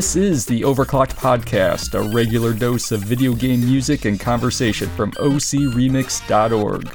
[0.00, 5.12] This is the Overclocked Podcast, a regular dose of video game music and conversation from
[5.12, 6.90] ocremix.org.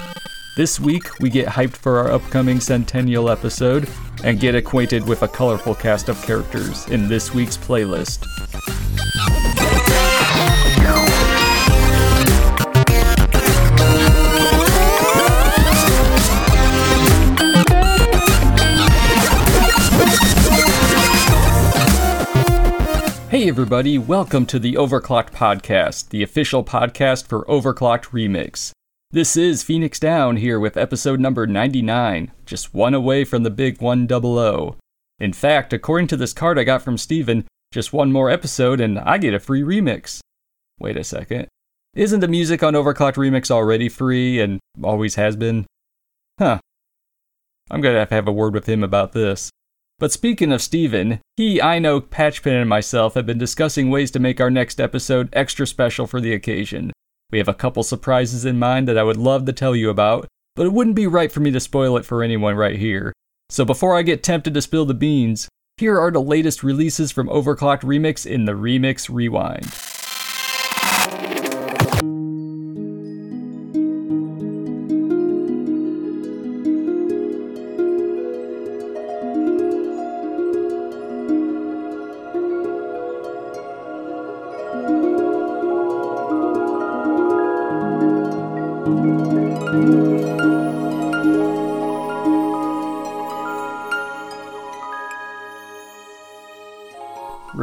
[0.57, 3.87] This week, we get hyped for our upcoming Centennial episode
[4.23, 8.25] and get acquainted with a colorful cast of characters in this week's playlist.
[23.45, 28.71] Hey everybody, welcome to the Overclocked Podcast, the official podcast for Overclocked Remix.
[29.11, 33.79] This is Phoenix Down here with episode number 99, just one away from the big
[33.79, 34.75] 100.
[35.19, 38.97] In fact, according to this card I got from Steven, just one more episode and
[38.97, 40.21] I get a free remix.
[40.79, 41.47] Wait a second.
[41.93, 45.67] Isn't the music on Overclocked Remix already free and always has been?
[46.39, 46.57] Huh.
[47.69, 49.51] I'm gonna have to have a word with him about this.
[49.97, 54.19] But speaking of Steven, he, I know, Patchpin, and myself have been discussing ways to
[54.19, 56.91] make our next episode extra special for the occasion.
[57.31, 60.27] We have a couple surprises in mind that I would love to tell you about,
[60.55, 63.13] but it wouldn't be right for me to spoil it for anyone right here.
[63.49, 67.27] So before I get tempted to spill the beans, here are the latest releases from
[67.29, 69.73] Overclocked Remix in the Remix Rewind.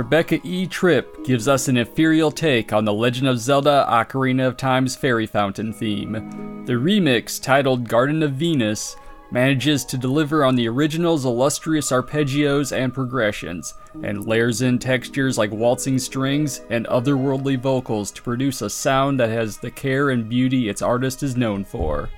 [0.03, 0.67] Rebecca E.
[0.67, 5.27] Tripp gives us an ethereal take on the Legend of Zelda Ocarina of Time's Fairy
[5.27, 6.65] Fountain theme.
[6.67, 8.97] The remix, titled Garden of Venus,
[9.31, 15.53] manages to deliver on the original's illustrious arpeggios and progressions, and layers in textures like
[15.53, 20.69] waltzing strings and otherworldly vocals to produce a sound that has the care and beauty
[20.69, 22.11] its artist is known for.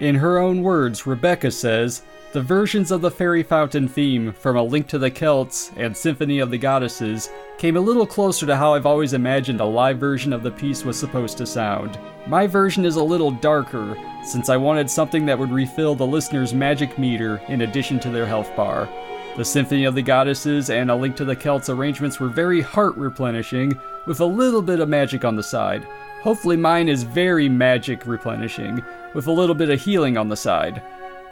[0.00, 2.02] In her own words, Rebecca says,
[2.32, 6.38] the versions of the Fairy Fountain theme from A Link to the Celts and Symphony
[6.38, 7.28] of the Goddesses
[7.58, 10.86] came a little closer to how I've always imagined a live version of the piece
[10.86, 11.98] was supposed to sound.
[12.26, 13.94] My version is a little darker,
[14.24, 18.26] since I wanted something that would refill the listener's magic meter in addition to their
[18.26, 18.88] health bar.
[19.36, 22.96] The Symphony of the Goddesses and A Link to the Celts arrangements were very heart
[22.96, 25.86] replenishing, with a little bit of magic on the side.
[26.22, 28.82] Hopefully, mine is very magic replenishing,
[29.14, 30.82] with a little bit of healing on the side.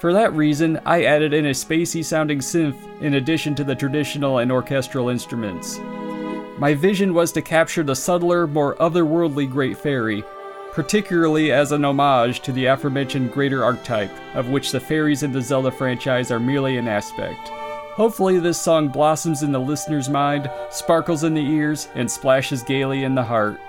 [0.01, 4.39] For that reason, I added in a spacey sounding synth in addition to the traditional
[4.39, 5.79] and orchestral instruments.
[6.59, 10.25] My vision was to capture the subtler, more otherworldly Great Fairy,
[10.73, 15.43] particularly as an homage to the aforementioned greater archetype, of which the fairies in the
[15.43, 17.49] Zelda franchise are merely an aspect.
[17.49, 23.03] Hopefully, this song blossoms in the listener's mind, sparkles in the ears, and splashes gaily
[23.03, 23.61] in the heart.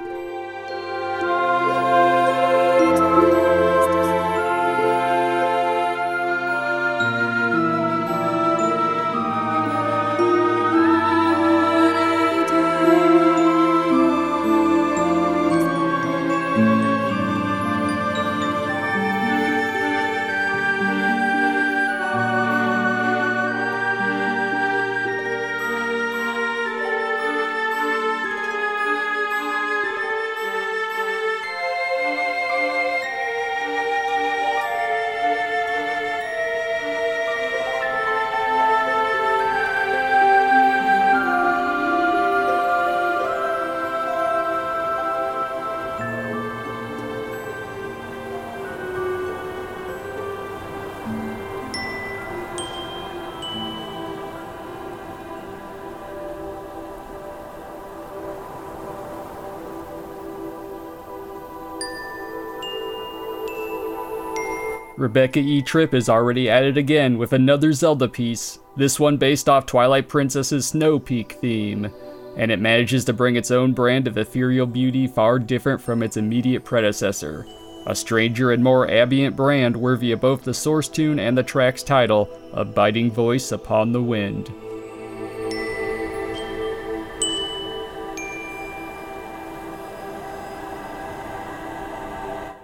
[64.99, 65.61] Rebecca E.
[65.61, 70.09] Tripp is already at it again with another Zelda piece, this one based off Twilight
[70.09, 71.89] Princess's Snow Peak theme,
[72.35, 76.17] and it manages to bring its own brand of ethereal beauty far different from its
[76.17, 77.47] immediate predecessor.
[77.87, 81.81] A stranger and more ambient brand worthy of both the source tune and the track's
[81.81, 84.51] title, A Biting Voice Upon the Wind.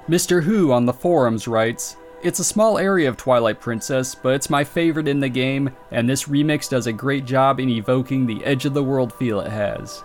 [0.09, 0.43] Mr.
[0.43, 4.63] Who on the forums writes, it's a small area of Twilight Princess, but it's my
[4.63, 8.65] favorite in the game, and this remix does a great job in evoking the edge
[8.65, 10.03] of the world feel it has.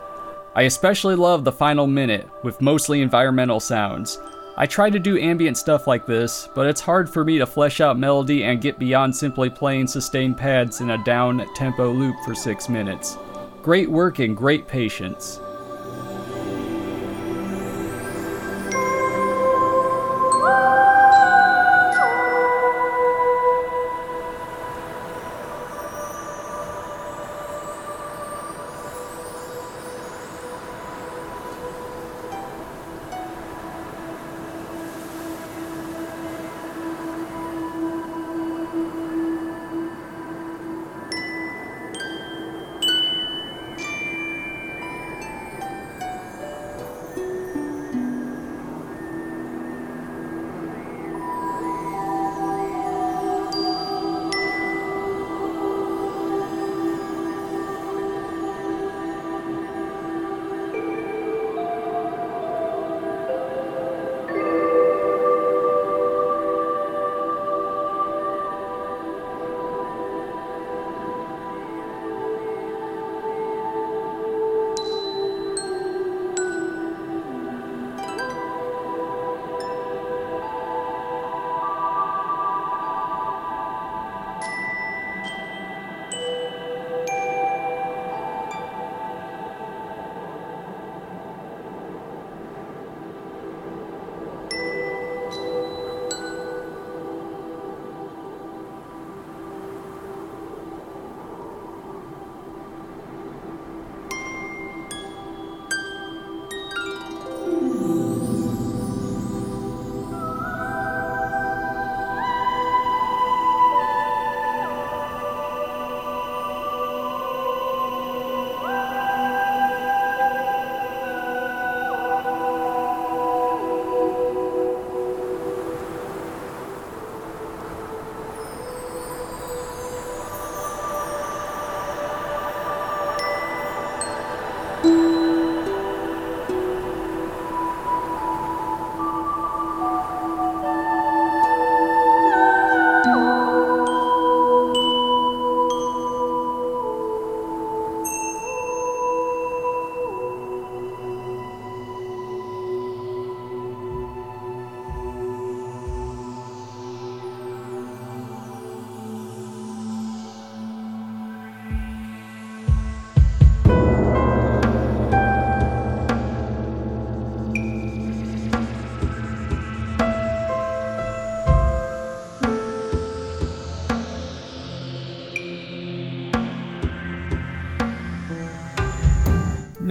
[0.55, 4.19] I especially love the final minute, with mostly environmental sounds.
[4.57, 7.81] I try to do ambient stuff like this, but it's hard for me to flesh
[7.81, 12.35] out melody and get beyond simply playing sustained pads in a down tempo loop for
[12.35, 13.17] 6 minutes.
[13.63, 15.41] Great work and great patience.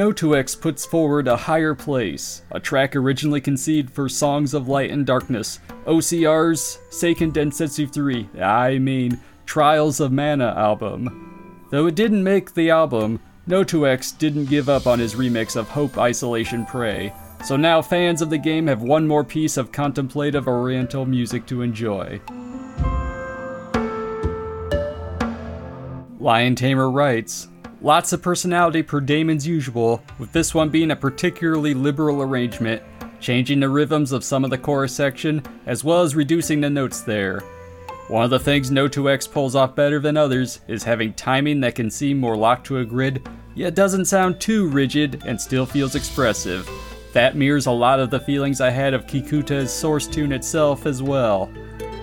[0.09, 5.05] No2X puts forward a higher place, a track originally conceived for Songs of Light and
[5.05, 11.61] Darkness, OCR's Seiken Densetsu 3, I mean, Trials of Mana album.
[11.69, 15.99] Though it didn't make the album, No2X didn't give up on his remix of Hope
[15.99, 17.13] Isolation Pray,
[17.45, 21.61] so now fans of the game have one more piece of contemplative oriental music to
[21.61, 22.19] enjoy.
[26.19, 27.47] Liontamer writes,
[27.81, 32.83] Lots of personality per Damon's usual, with this one being a particularly liberal arrangement,
[33.21, 36.99] changing the rhythms of some of the chorus section, as well as reducing the notes
[36.99, 37.39] there.
[38.09, 41.89] One of the things No2X pulls off better than others is having timing that can
[41.89, 46.69] seem more locked to a grid, yet doesn't sound too rigid and still feels expressive.
[47.13, 51.01] That mirrors a lot of the feelings I had of Kikuta's source tune itself as
[51.01, 51.49] well.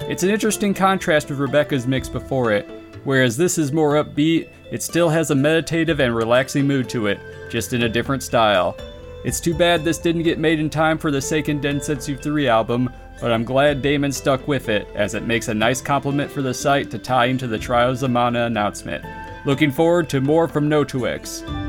[0.08, 2.66] It's an interesting contrast with Rebecca's mix before it,
[3.06, 7.20] whereas this is more upbeat it still has a meditative and relaxing mood to it,
[7.48, 8.76] just in a different style.
[9.24, 12.90] It's too bad this didn't get made in time for the Seiken Densetsu 3 album,
[13.20, 16.54] but I'm glad Damon stuck with it, as it makes a nice compliment for the
[16.54, 19.04] site to tie into the Trials of Mana announcement.
[19.44, 21.65] Looking forward to more from No2X.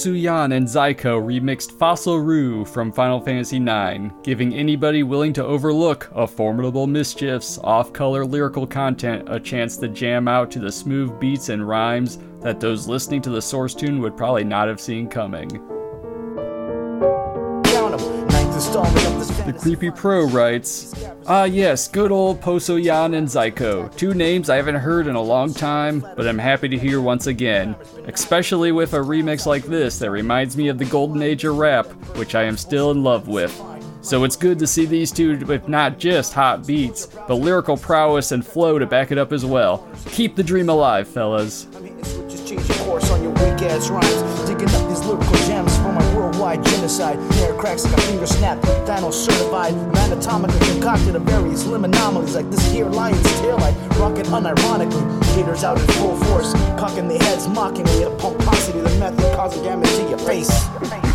[0.00, 5.44] Posu Yan and Zyko remixed Fossil Roo from Final Fantasy IX, giving anybody willing to
[5.44, 10.72] overlook a formidable mischief's off color lyrical content a chance to jam out to the
[10.72, 14.80] smooth beats and rhymes that those listening to the source tune would probably not have
[14.80, 15.50] seen coming.
[19.50, 20.94] The Creepy Pro writes,
[21.26, 23.92] Ah, yes, good old Posu Yan and Zyko.
[23.96, 27.26] Two names I haven't heard in a long time, but I'm happy to hear once
[27.26, 27.74] again.
[28.06, 31.86] Especially with a remix like this that reminds me of the golden age of rap,
[32.16, 33.60] which I am still in love with.
[34.02, 38.30] So it's good to see these two with not just hot beats, but lyrical prowess
[38.30, 39.84] and flow to back it up as well.
[40.10, 41.66] Keep the dream alive, fellas
[42.50, 43.90] weak ass
[46.80, 47.18] genocide.
[47.34, 48.58] Hair cracks like a finger snap.
[48.86, 49.74] Thanos certified.
[49.92, 53.58] Man atomically concocted of various limb anomalies like this here lion's tail.
[53.58, 55.24] I rock unironically.
[55.34, 56.52] Haters out in full force.
[56.78, 58.04] Cocking their heads mockingly.
[58.04, 60.48] At a pomposity, the method causing damage to your face.
[60.48, 61.09] Now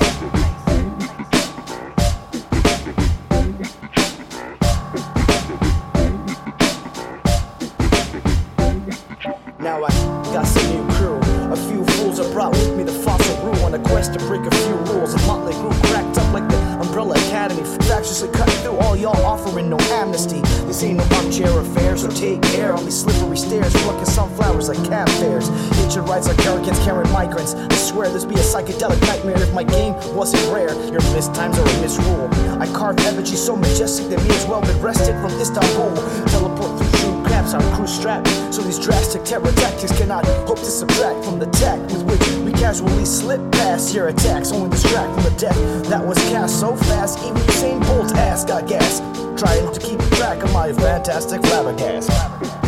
[28.65, 30.73] psychedelic nightmare if my game wasn't rare.
[30.91, 32.29] Your missed times are a misrule.
[32.59, 35.95] I carve effigy so majestic that me as well been rested from Istanbul.
[36.27, 38.27] Teleport through traps on crew strapped.
[38.53, 42.51] So these drastic terror tactics cannot hope to subtract from the tact with which we
[42.53, 44.51] casually slip past your attacks.
[44.51, 47.19] Only distract from the death that was cast so fast.
[47.19, 48.99] Even Usain Bolt ass got gas.
[49.39, 52.64] Trying to keep track of my fantastic flabbergast.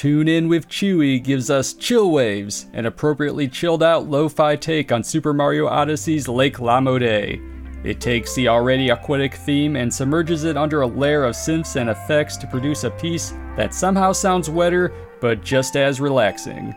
[0.00, 4.92] Tune In with Chewy gives us Chill Waves, an appropriately chilled out lo fi take
[4.92, 7.38] on Super Mario Odyssey's Lake Lamode.
[7.84, 11.90] It takes the already aquatic theme and submerges it under a layer of synths and
[11.90, 14.90] effects to produce a piece that somehow sounds wetter,
[15.20, 16.74] but just as relaxing.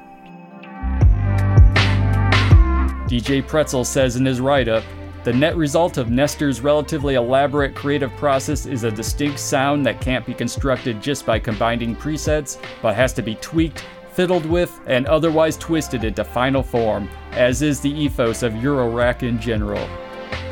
[3.08, 4.84] DJ Pretzel says in his write up
[5.24, 10.26] the net result of Nestor's relatively elaborate creative process is a distinct sound that can't
[10.26, 15.56] be constructed just by combining presets, but has to be tweaked, fiddled with, and otherwise
[15.56, 19.88] twisted into final form, as is the ethos of Eurorack in general.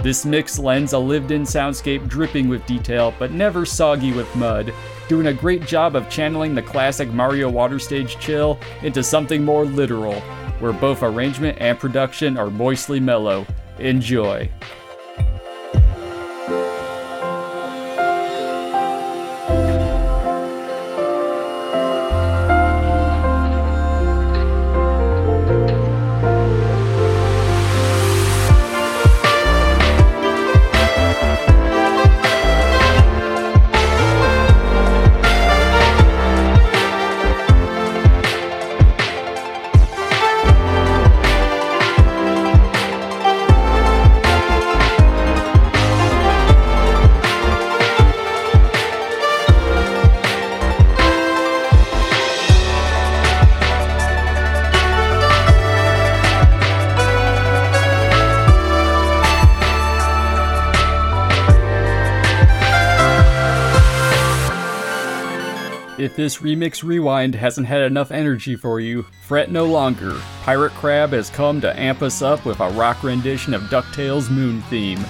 [0.01, 4.73] This mix lends a lived in soundscape dripping with detail, but never soggy with mud,
[5.09, 9.65] doing a great job of channeling the classic Mario water stage chill into something more
[9.65, 10.21] literal,
[10.59, 13.45] where both arrangement and production are moistly mellow,
[13.81, 14.47] Enjoy.
[66.21, 70.21] This remix rewind hasn't had enough energy for you, fret no longer.
[70.43, 74.61] Pirate Crab has come to amp us up with a rock rendition of DuckTales' Moon
[74.63, 75.03] theme.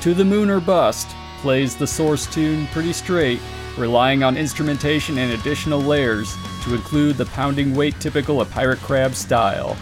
[0.00, 1.08] To the Moon or Bust
[1.42, 3.38] plays the source tune pretty straight,
[3.76, 6.34] relying on instrumentation and additional layers
[6.64, 9.76] to include the pounding weight typical of Pirate Crab style.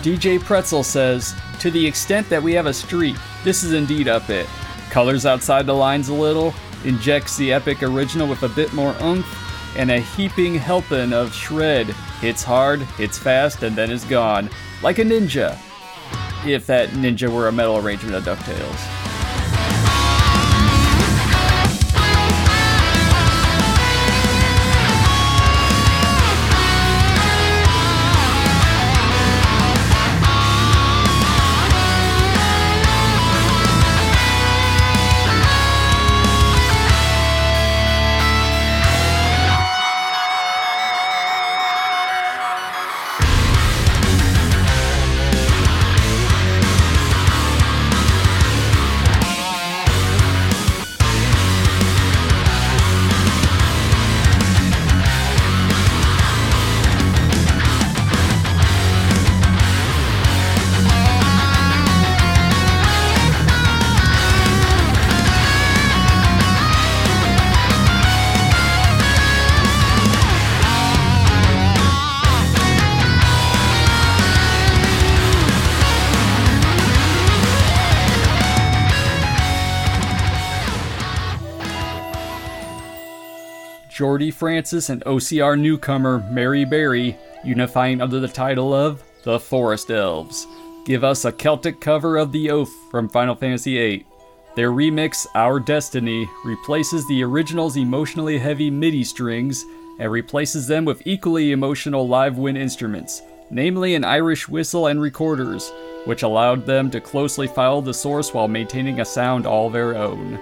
[0.00, 4.30] DJ Pretzel says, To the extent that we have a street, this is indeed up
[4.30, 4.48] it
[4.92, 6.52] colors outside the lines a little,
[6.84, 9.26] injects the epic original with a bit more oomph,
[9.74, 11.86] and a heaping helping of shred.
[12.20, 14.50] Hits hard, hits fast, and then is gone.
[14.82, 15.58] Like a ninja.
[16.46, 19.01] If that ninja were a metal arrangement of DuckTales.
[84.12, 90.46] Jordy Francis and OCR newcomer Mary Berry, unifying under the title of The Forest Elves,
[90.84, 94.06] give us a Celtic cover of The Oath from Final Fantasy VIII.
[94.54, 99.64] Their remix, Our Destiny, replaces the original's emotionally heavy MIDI strings
[99.98, 105.72] and replaces them with equally emotional live wind instruments, namely an Irish whistle and recorders,
[106.04, 110.38] which allowed them to closely follow the source while maintaining a sound all their own.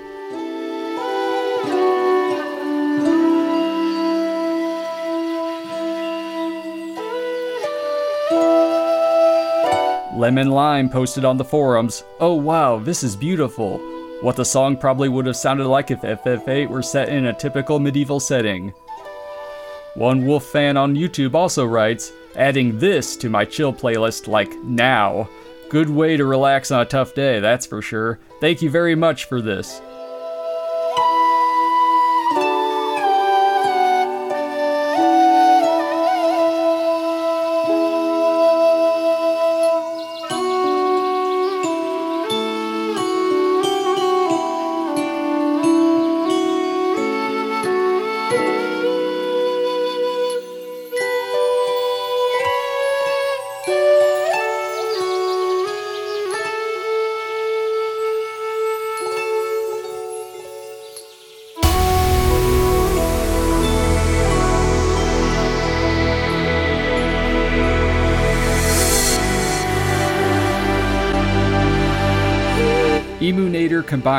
[10.20, 13.78] Lemon Lime posted on the forums, Oh wow, this is beautiful.
[14.20, 17.78] What the song probably would have sounded like if FF8 were set in a typical
[17.78, 18.74] medieval setting.
[19.94, 25.26] One Wolf fan on YouTube also writes, adding this to my chill playlist like now.
[25.70, 28.18] Good way to relax on a tough day, that's for sure.
[28.42, 29.80] Thank you very much for this.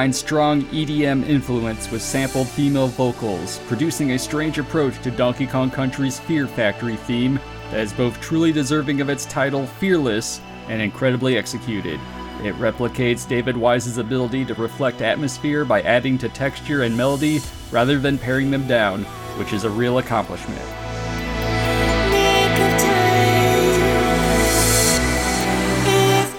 [0.02, 5.70] Combines strong EDM influence with sampled female vocals, producing a strange approach to Donkey Kong
[5.70, 11.38] Country's Fear Factory theme that is both truly deserving of its title, Fearless, and incredibly
[11.38, 12.00] executed.
[12.44, 18.00] It replicates David Wise's ability to reflect atmosphere by adding to texture and melody rather
[18.00, 19.04] than paring them down,
[19.38, 20.66] which is a real accomplishment.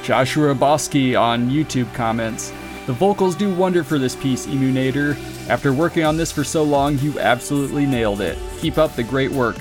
[0.02, 2.52] Joshua Bosky on YouTube comments
[2.86, 5.16] The vocals do wonder for this piece, Emunator.
[5.48, 8.36] After working on this for so long, you absolutely nailed it.
[8.58, 9.56] Keep up the great work.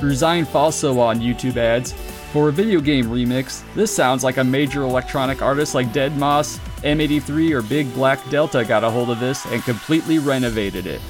[0.00, 1.92] Resign Falso on YouTube ads.
[2.32, 7.50] For a video game remix, this sounds like a major electronic artist like Deadmau5, M83,
[7.50, 11.00] or Big Black Delta got a hold of this and completely renovated it.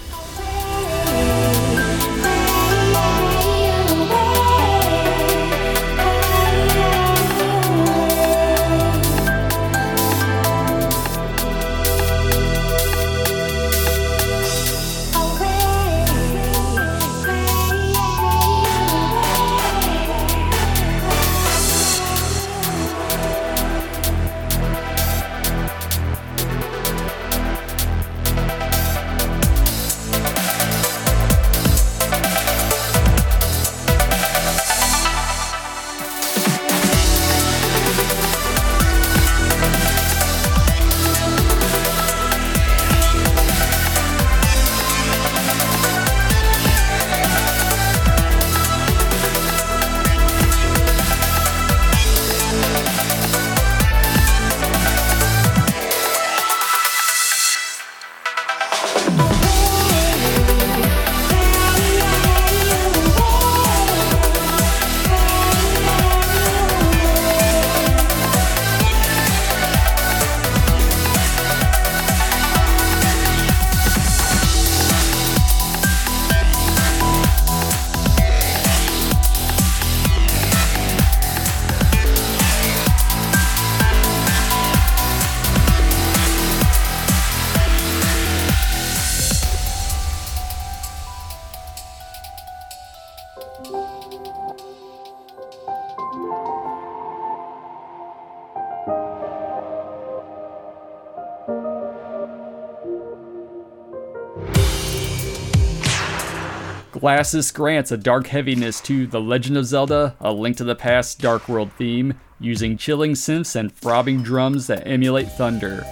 [107.01, 111.19] Glasses grants a dark heaviness to The Legend of Zelda A Link to the Past
[111.19, 115.83] Dark World theme, using chilling synths and throbbing drums that emulate thunder.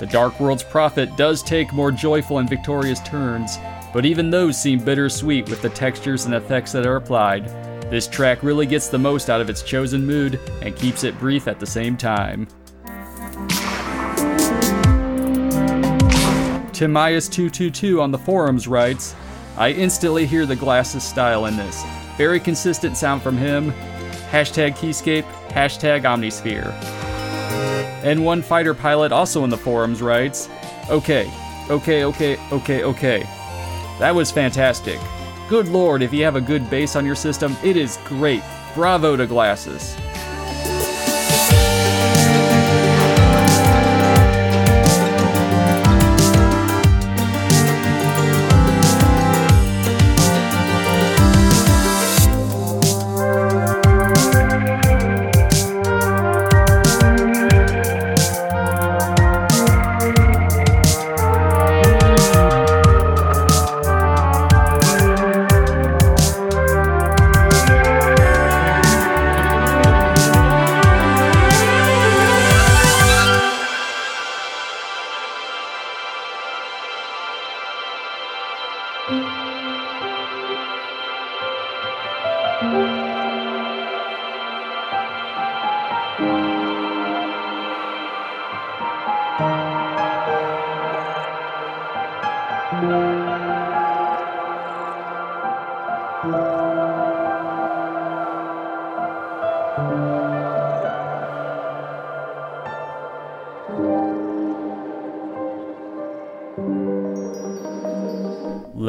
[0.00, 3.56] The Dark World's prophet does take more joyful and victorious turns,
[3.94, 7.46] but even those seem bittersweet with the textures and effects that are applied.
[7.90, 11.48] This track really gets the most out of its chosen mood and keeps it brief
[11.48, 12.46] at the same time.
[16.74, 19.14] Timias222 on the forums writes,
[19.60, 21.84] I instantly hear the Glasses style in this.
[22.16, 23.72] Very consistent sound from him.
[24.30, 26.72] Hashtag Keyscape, hashtag Omnisphere.
[28.02, 30.48] And one Fighter Pilot also in the forums writes,
[30.88, 31.30] Okay,
[31.68, 33.20] okay, okay, okay, okay.
[33.98, 34.98] That was fantastic.
[35.50, 38.42] Good lord, if you have a good bass on your system, it is great.
[38.74, 39.94] Bravo to Glasses.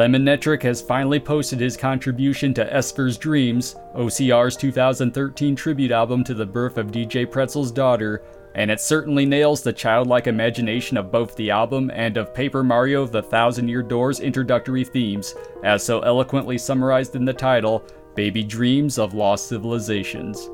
[0.01, 6.33] Lemon Netric has finally posted his contribution to Esther's Dreams, OCR's 2013 tribute album to
[6.33, 8.23] the birth of DJ Pretzel's daughter,
[8.55, 13.05] and it certainly nails the childlike imagination of both the album and of Paper Mario
[13.05, 17.85] The Thousand Year Door's introductory themes, as so eloquently summarized in the title
[18.15, 20.49] Baby Dreams of Lost Civilizations.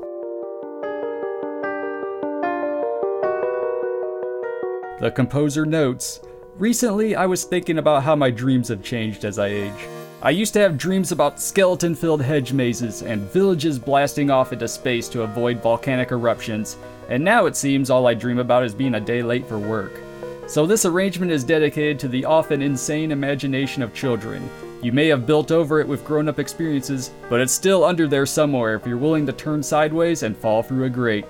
[5.00, 6.20] The composer notes
[6.58, 9.88] Recently, I was thinking about how my dreams have changed as I age.
[10.20, 14.66] I used to have dreams about skeleton filled hedge mazes and villages blasting off into
[14.66, 16.76] space to avoid volcanic eruptions,
[17.08, 20.00] and now it seems all I dream about is being a day late for work.
[20.48, 24.50] So, this arrangement is dedicated to the often insane imagination of children.
[24.82, 28.26] You may have built over it with grown up experiences, but it's still under there
[28.26, 31.24] somewhere if you're willing to turn sideways and fall through a grate.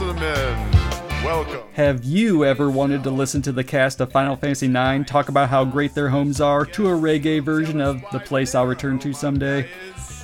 [0.00, 1.60] Welcome.
[1.74, 5.50] Have you ever wanted to listen to the cast of Final Fantasy IX talk about
[5.50, 9.12] how great their homes are to a reggae version of The Place I'll Return to
[9.12, 9.68] Someday?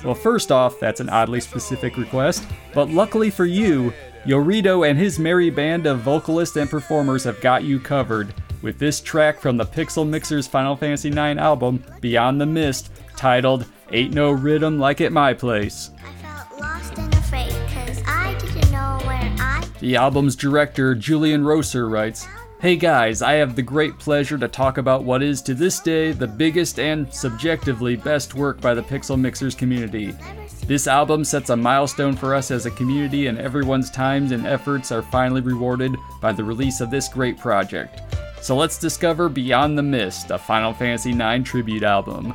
[0.03, 3.93] Well, first off, that's an oddly specific request, but luckily for you,
[4.25, 8.99] Yorito and his merry band of vocalists and performers have got you covered with this
[8.99, 14.31] track from the Pixel Mixer's Final Fantasy IX album, Beyond the Mist, titled Ain't No
[14.31, 15.91] Rhythm Like At My Place.
[19.79, 22.27] The album's director, Julian Rosser, writes
[22.59, 26.11] Hey guys, I have the great pleasure to talk about what is to this day
[26.13, 30.15] the biggest and subjectively best work by the Pixel Mixers community.
[30.65, 34.91] This album sets a milestone for us as a community, and everyone's times and efforts
[34.91, 38.01] are finally rewarded by the release of this great project.
[38.41, 42.33] So let's discover Beyond the Mist, a Final Fantasy IX tribute album.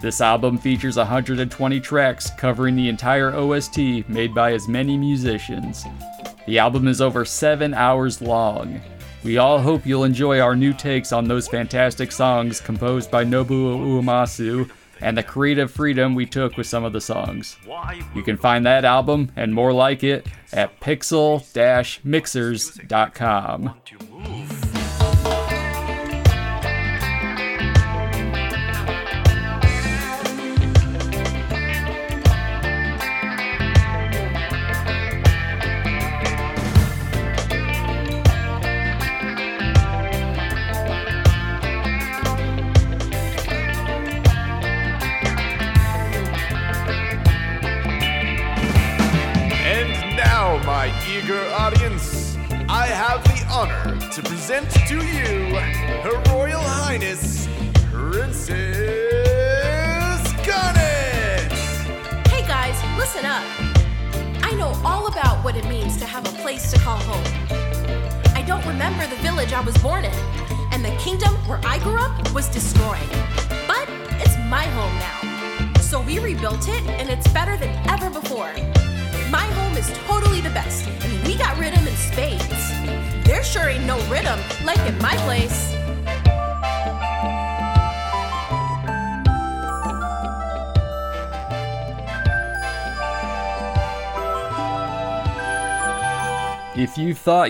[0.00, 5.84] This album features 120 tracks covering the entire OST made by as many musicians.
[6.50, 8.80] The album is over seven hours long.
[9.22, 13.78] We all hope you'll enjoy our new takes on those fantastic songs composed by Nobuo
[13.78, 14.68] Uematsu
[15.00, 17.56] and the creative freedom we took with some of the songs.
[18.16, 23.74] You can find that album and more like it at pixel-mixers.com.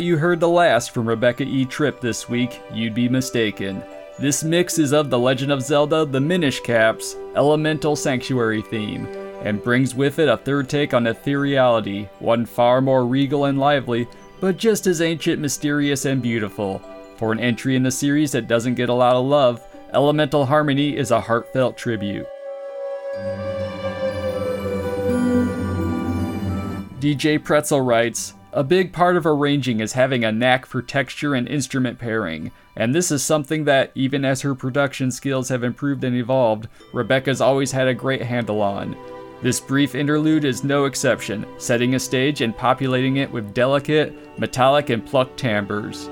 [0.00, 1.66] thought you heard the last from Rebecca E.
[1.66, 3.82] Tripp this week, you'd be mistaken.
[4.18, 9.04] This mix is of The Legend of Zelda The Minish Caps Elemental Sanctuary theme,
[9.42, 14.08] and brings with it a third take on ethereality, one far more regal and lively,
[14.40, 16.78] but just as ancient, mysterious, and beautiful.
[17.18, 20.96] For an entry in the series that doesn't get a lot of love, Elemental Harmony
[20.96, 22.26] is a heartfelt tribute.
[27.00, 31.48] DJ Pretzel writes, a big part of arranging is having a knack for texture and
[31.48, 36.16] instrument pairing, and this is something that, even as her production skills have improved and
[36.16, 38.96] evolved, Rebecca's always had a great handle on.
[39.42, 44.90] This brief interlude is no exception, setting a stage and populating it with delicate, metallic,
[44.90, 46.10] and plucked timbres.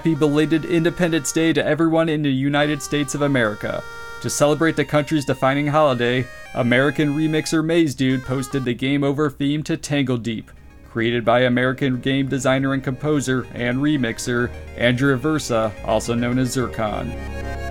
[0.00, 3.84] Happy belated Independence Day to everyone in the United States of America.
[4.22, 9.62] To celebrate the country's defining holiday, American remixer Maze Dude posted the Game Over theme
[9.64, 10.50] to Tangle Deep,
[10.88, 17.10] created by American game designer and composer and remixer Andrew Aversa, also known as Zircon.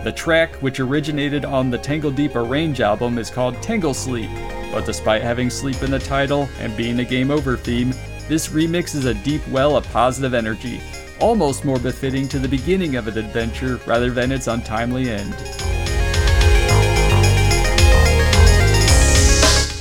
[0.04, 4.30] The track, which originated on the Tangle Deep Arrange album, is called Tangle Sleep,
[4.72, 7.92] but despite having sleep in the title and being a Game Over theme,
[8.28, 10.80] this remix is a deep well of positive energy,
[11.20, 15.34] almost more befitting to the beginning of an adventure rather than its untimely end.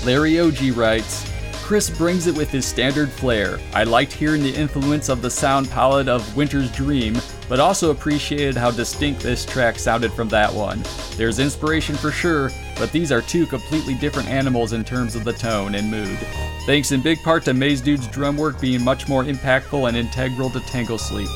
[0.04, 1.30] Larry Oji writes,
[1.68, 3.60] Chris brings it with his standard flair.
[3.74, 7.14] I liked hearing the influence of the sound palette of Winter's Dream,
[7.46, 10.82] but also appreciated how distinct this track sounded from that one.
[11.16, 15.34] There's inspiration for sure, but these are two completely different animals in terms of the
[15.34, 16.18] tone and mood.
[16.68, 20.50] Thanks in big part to Maze Dude's drum work being much more impactful and integral
[20.50, 21.30] to Tangle Sleep.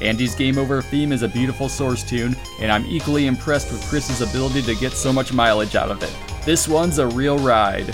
[0.00, 4.20] Andy's Game Over theme is a beautiful source tune, and I'm equally impressed with Chris's
[4.20, 6.16] ability to get so much mileage out of it.
[6.44, 7.92] This one's a real ride.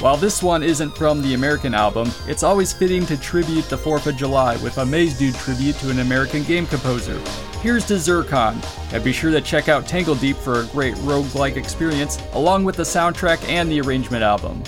[0.00, 4.06] While this one isn't from the American album, it's always fitting to tribute the 4th
[4.06, 7.18] of July with a Maze Dude tribute to an American game composer.
[7.62, 8.60] Here's to Zircon,
[8.92, 12.82] and be sure to check out Tangledeep for a great roguelike experience, along with the
[12.82, 14.62] soundtrack and the arrangement album.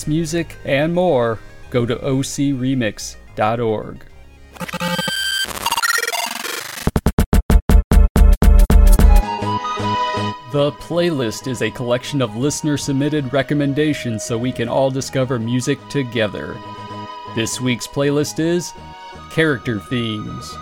[0.00, 4.06] This music and more, go to ocremix.org.
[10.52, 15.78] The playlist is a collection of listener submitted recommendations so we can all discover music
[15.90, 16.56] together.
[17.34, 18.72] This week's playlist is
[19.30, 20.56] Character Themes.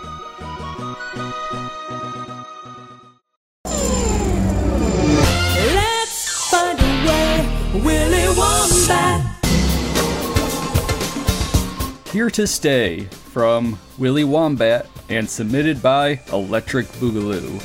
[12.11, 17.61] Here to Stay from Willy Wombat and submitted by Electric Boogaloo.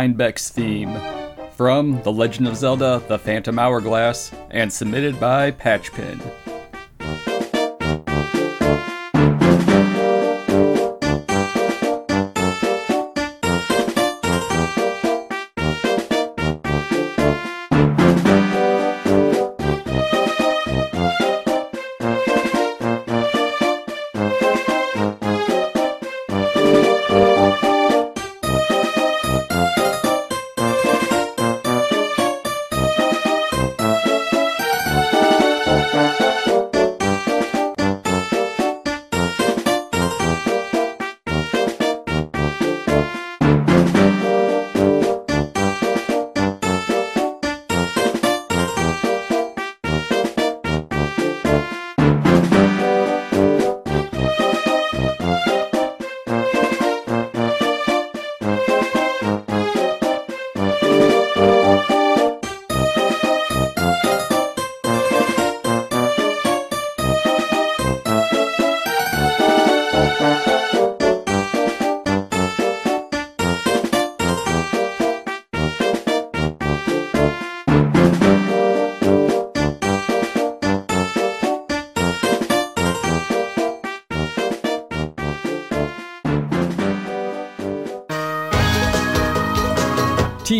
[0.00, 0.98] Linebeck's theme
[1.52, 6.18] from The Legend of Zelda The Phantom Hourglass and submitted by Patchpin.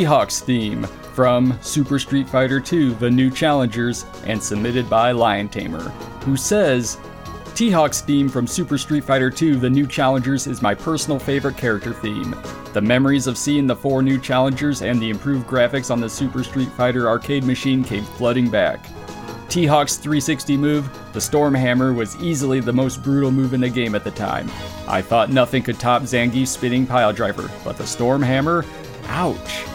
[0.00, 5.90] T-Hawk's theme from Super Street Fighter II The New Challengers and submitted by Liontamer,
[6.22, 6.96] who says,
[7.54, 11.92] T-Hawk's theme from Super Street Fighter II The New Challengers is my personal favorite character
[11.92, 12.34] theme.
[12.72, 16.42] The memories of seeing the four new challengers and the improved graphics on the Super
[16.42, 18.82] Street Fighter arcade machine came flooding back.
[19.50, 23.94] T-Hawk's 360 move, the Storm Hammer, was easily the most brutal move in the game
[23.94, 24.50] at the time.
[24.88, 28.64] I thought nothing could top Zangief's spinning pile driver, but the Storm Hammer?
[29.08, 29.66] Ouch.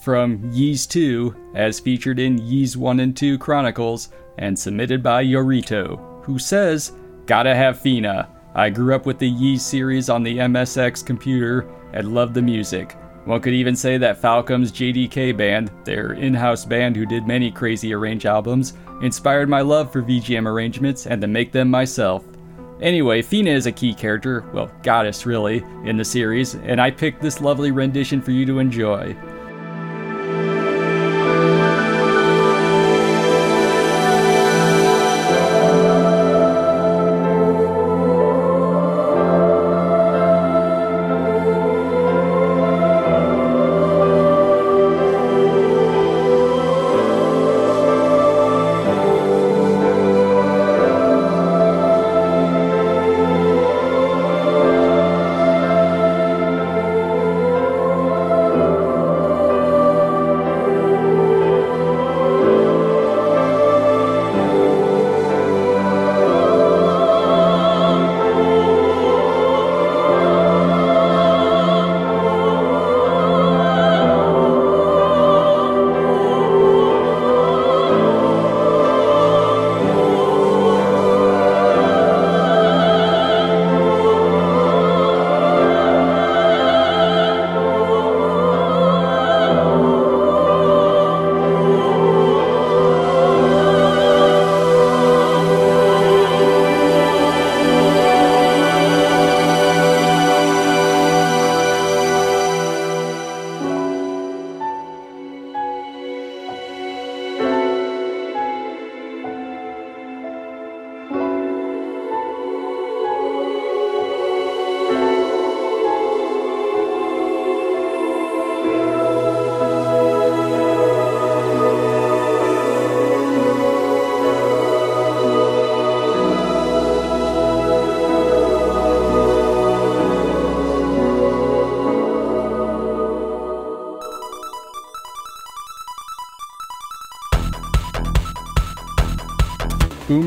[0.00, 6.24] From Ys 2, as featured in Ys 1 and 2 Chronicles, and submitted by Yorito,
[6.24, 6.92] who says,
[7.26, 8.28] Gotta have Feena.
[8.54, 12.96] I grew up with the Ys series on the MSX computer and loved the music.
[13.24, 17.50] One could even say that Falcom's JDK band, their in house band who did many
[17.50, 22.24] crazy arrange albums, inspired my love for VGM arrangements and to make them myself.
[22.80, 27.20] Anyway, Feena is a key character, well, goddess really, in the series, and I picked
[27.20, 29.16] this lovely rendition for you to enjoy.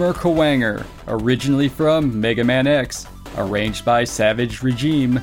[0.02, 3.06] Boomer Kuwanger, originally from Mega Man X,
[3.38, 5.20] arranged by Savage Regime,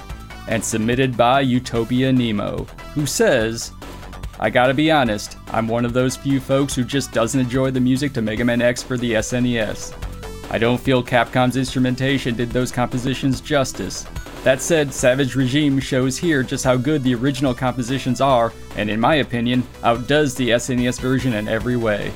[0.46, 2.62] and submitted by Utopia Nemo,
[2.94, 3.72] who says,
[4.38, 7.80] I gotta be honest, I'm one of those few folks who just doesn't enjoy the
[7.80, 9.94] music to Mega Man X for the SNES.
[10.48, 14.06] I don't feel Capcom's instrumentation did those compositions justice.
[14.44, 19.00] That said, Savage Regime shows here just how good the original compositions are, and in
[19.00, 22.12] my opinion, outdoes the SNES version in every way.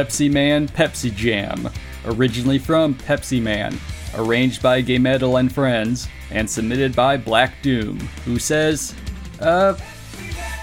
[0.00, 1.68] Pepsiman Pepsi Jam,
[2.06, 3.78] originally from Pepsiman,
[4.18, 8.94] arranged by Gay Metal and Friends, and submitted by Black Doom, who says,
[9.42, 9.76] Uh,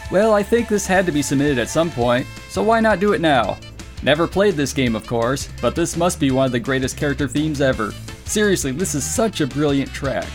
[0.09, 3.13] well, I think this had to be submitted at some point, so why not do
[3.13, 3.59] it now?
[4.01, 7.27] Never played this game, of course, but this must be one of the greatest character
[7.27, 7.91] themes ever.
[8.25, 10.27] Seriously, this is such a brilliant track.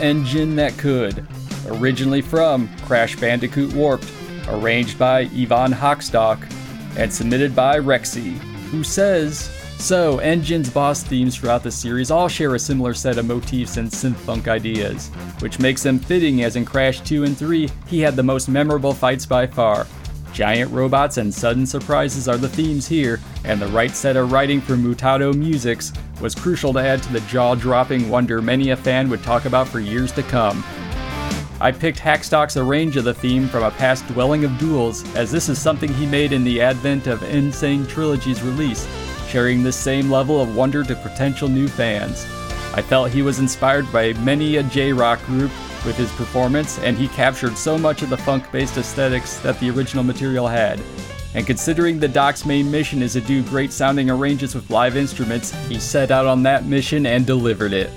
[0.00, 1.26] Engine That Could,
[1.66, 4.10] originally from Crash Bandicoot Warped,
[4.48, 6.50] arranged by Yvonne Hochstock,
[6.96, 8.38] and submitted by Rexy,
[8.70, 10.42] who says, So, N.
[10.42, 14.48] Gin's boss themes throughout the series all share a similar set of motifs and synth-funk
[14.48, 15.08] ideas,
[15.40, 18.94] which makes them fitting as in Crash 2 and 3, he had the most memorable
[18.94, 19.86] fights by far.
[20.32, 24.60] Giant robots and sudden surprises are the themes here, and the right set of writing
[24.60, 29.08] for Mutato Muzika was crucial to add to the jaw dropping wonder many a fan
[29.10, 30.64] would talk about for years to come.
[31.60, 35.48] I picked Hackstock's arrange of the theme from a past Dwelling of Duels, as this
[35.48, 37.52] is something he made in the advent of N.
[37.52, 38.88] Sane Trilogy's release,
[39.28, 42.24] sharing this same level of wonder to potential new fans.
[42.72, 45.50] I felt he was inspired by many a J rock group
[45.84, 49.70] with his performance, and he captured so much of the funk based aesthetics that the
[49.70, 50.80] original material had.
[51.34, 55.52] And considering the DoD's main mission is to do great sounding arrangements with live instruments,
[55.68, 57.90] he set out on that mission and delivered it.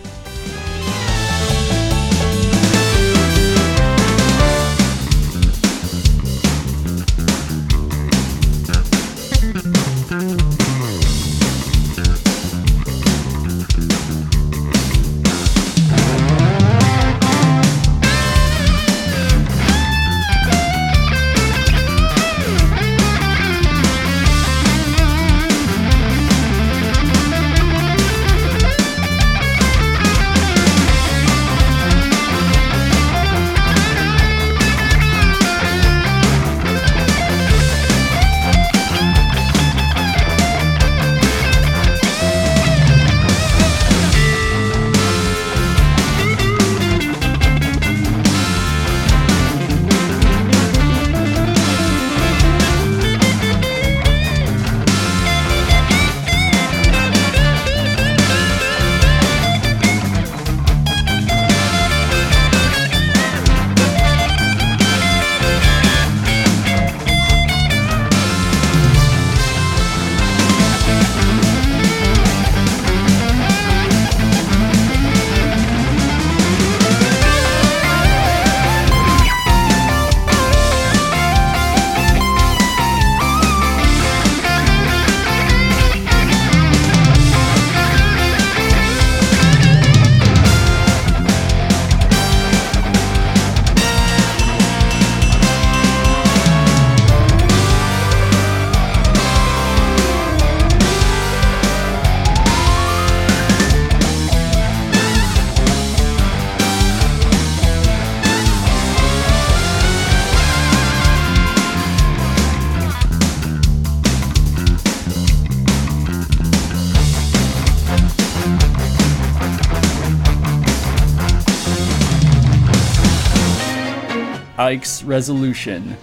[125.13, 125.95] Resolution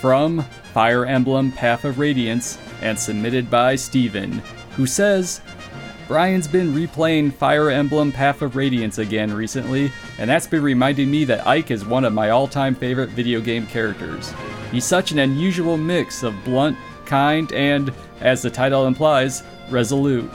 [0.00, 4.30] from Fire Emblem Path of Radiance and submitted by Steven,
[4.76, 5.40] who says,
[6.06, 11.24] Brian's been replaying Fire Emblem Path of Radiance again recently, and that's been reminding me
[11.24, 14.32] that Ike is one of my all time favorite video game characters.
[14.70, 20.30] He's such an unusual mix of blunt, kind, and, as the title implies, resolute.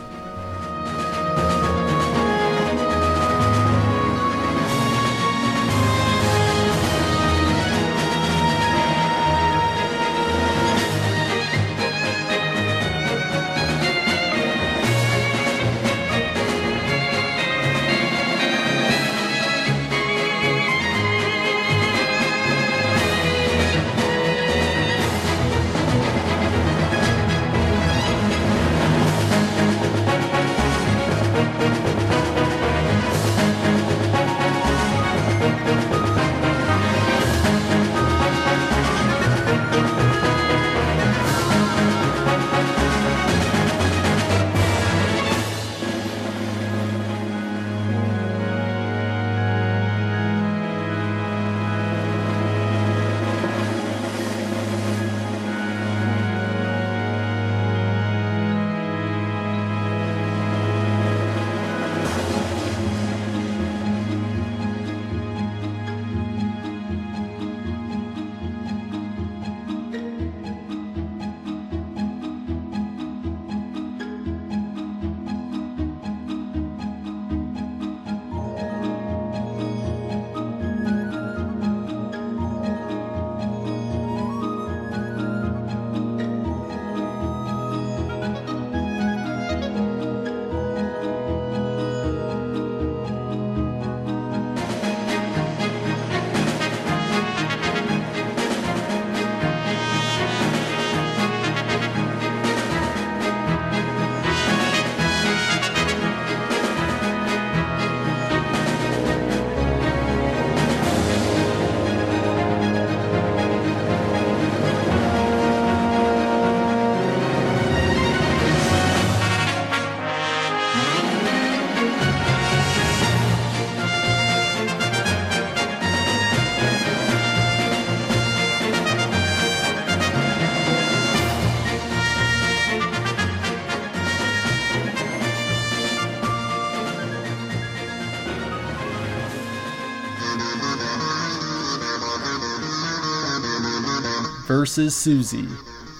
[144.56, 145.48] Versus Susie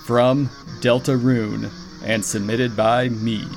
[0.06, 0.48] from
[0.80, 1.72] Deltarune
[2.06, 3.48] and submitted by me.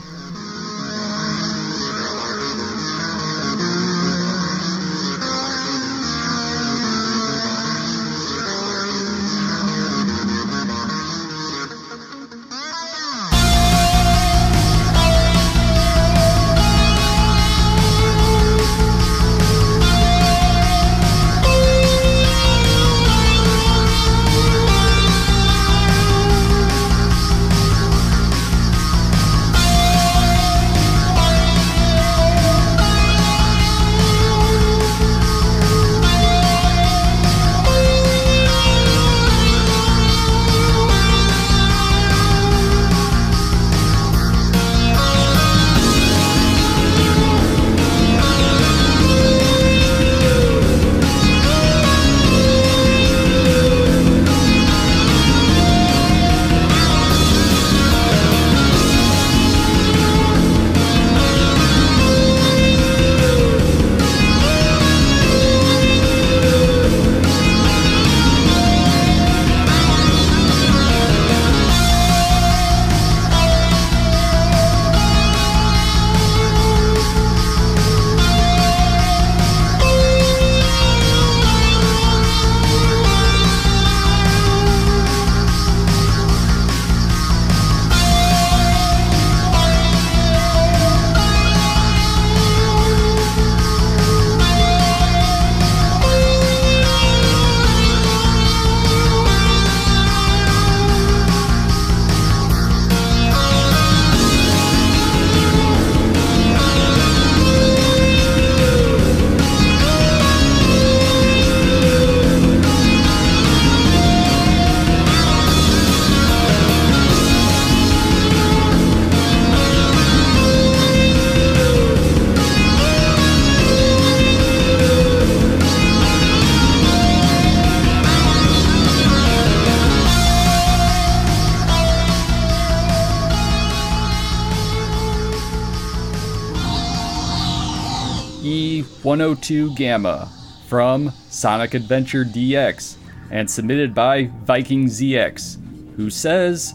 [139.06, 140.28] 102 Gamma
[140.66, 142.96] from Sonic Adventure DX
[143.30, 146.74] and submitted by Viking ZX, who says,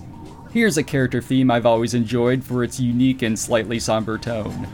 [0.54, 4.66] Here's a character theme I've always enjoyed for its unique and slightly somber tone.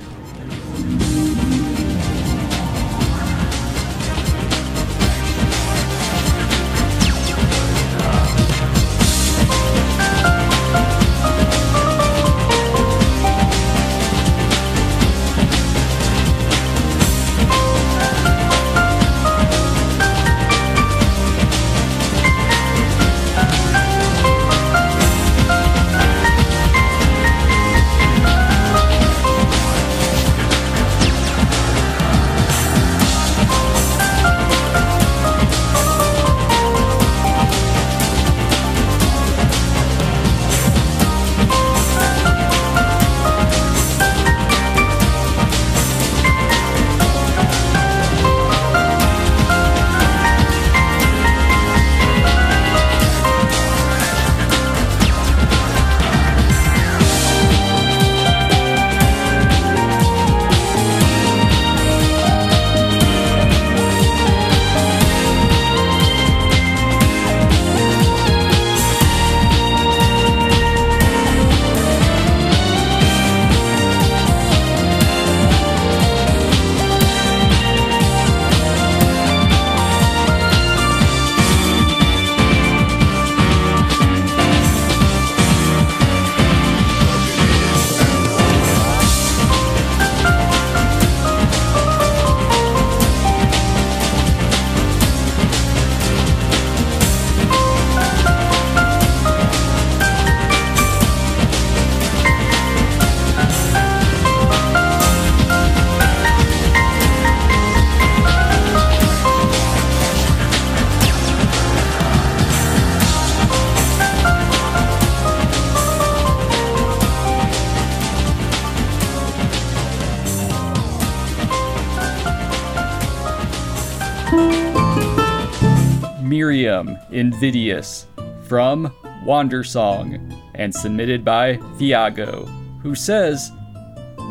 [127.18, 128.06] Invidious
[128.44, 128.94] from
[129.26, 132.48] Wandersong and submitted by Thiago,
[132.84, 133.52] who says,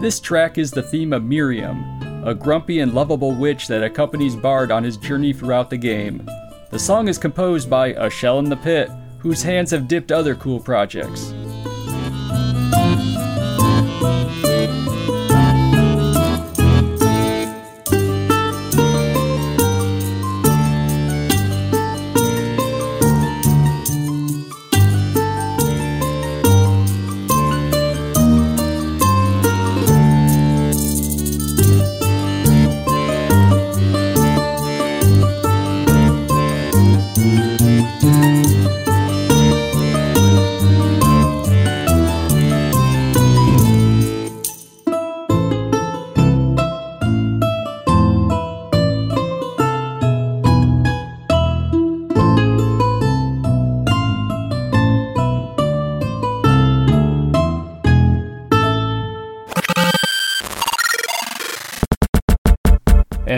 [0.01, 1.83] This track is the theme of Miriam,
[2.25, 6.25] a grumpy and lovable witch that accompanies Bard on his journey throughout the game.
[6.71, 10.37] The song is composed by A Shell in the Pit, whose hands have dipped other
[10.37, 11.33] cool projects.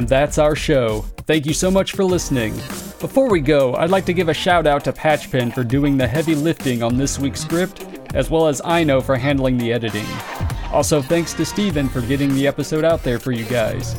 [0.09, 1.03] That's our show.
[1.27, 2.55] Thank you so much for listening.
[2.99, 6.07] Before we go, I'd like to give a shout out to Patchpen for doing the
[6.07, 7.85] heavy lifting on this week's script,
[8.15, 10.07] as well as Ino for handling the editing.
[10.73, 13.95] Also, thanks to Steven for getting the episode out there for you guys.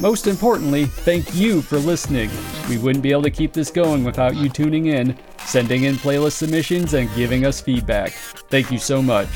[0.00, 2.28] Most importantly, thank you for listening.
[2.68, 6.32] We wouldn't be able to keep this going without you tuning in, sending in playlist
[6.32, 8.10] submissions, and giving us feedback.
[8.50, 9.28] Thank you so much.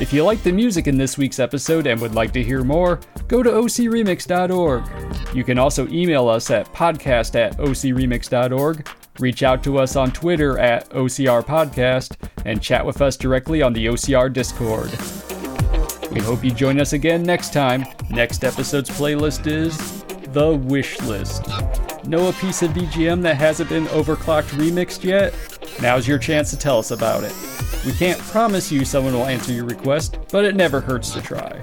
[0.00, 2.98] If you like the music in this week's episode and would like to hear more,
[3.28, 5.36] go to ocremix.org.
[5.36, 8.88] You can also email us at podcast at ocremix.org,
[9.20, 13.72] reach out to us on Twitter at OCR Podcast, and chat with us directly on
[13.72, 14.90] the OCR Discord.
[16.10, 17.84] We hope you join us again next time.
[18.10, 21.44] Next episode's playlist is The Wish List.
[22.06, 25.34] Know a piece of BGM that hasn't been overclocked remixed yet?
[25.80, 27.32] Now's your chance to tell us about it.
[27.86, 31.62] We can't promise you someone will answer your request, but it never hurts to try.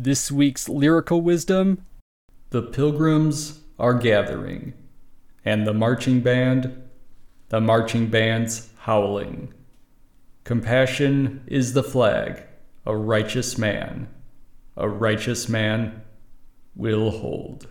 [0.00, 1.84] This week's lyrical wisdom
[2.50, 4.74] The pilgrims are gathering,
[5.44, 6.84] and the marching band,
[7.48, 9.52] the marching band's howling.
[10.44, 12.44] Compassion is the flag,
[12.84, 14.06] a righteous man,
[14.76, 16.02] a righteous man
[16.76, 17.66] will hold.